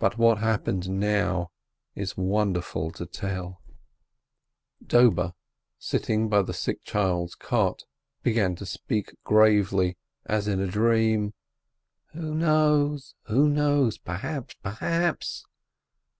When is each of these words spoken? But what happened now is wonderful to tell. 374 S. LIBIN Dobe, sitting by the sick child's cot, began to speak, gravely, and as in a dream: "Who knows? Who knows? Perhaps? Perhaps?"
But 0.00 0.18
what 0.18 0.38
happened 0.38 0.90
now 0.90 1.52
is 1.94 2.16
wonderful 2.16 2.90
to 2.90 3.06
tell. 3.06 3.62
374 4.80 4.90
S. 4.90 4.92
LIBIN 5.04 5.26
Dobe, 5.28 5.34
sitting 5.78 6.28
by 6.28 6.42
the 6.42 6.52
sick 6.52 6.82
child's 6.82 7.36
cot, 7.36 7.84
began 8.24 8.56
to 8.56 8.66
speak, 8.66 9.12
gravely, 9.22 9.96
and 10.26 10.36
as 10.38 10.48
in 10.48 10.58
a 10.58 10.66
dream: 10.66 11.34
"Who 12.14 12.34
knows? 12.34 13.14
Who 13.26 13.48
knows? 13.48 13.96
Perhaps? 13.96 14.56
Perhaps?" 14.60 15.46